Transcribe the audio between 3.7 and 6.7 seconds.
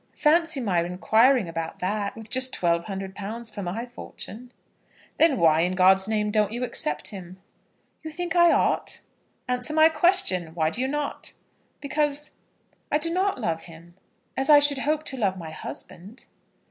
fortune." "Then why, in God's name, don't you